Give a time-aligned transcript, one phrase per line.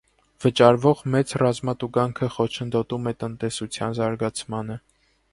[0.43, 4.79] Վճարվող մեծ ռազմատուգանքը խոչընդոտում է տնտեսության զարգացմանը։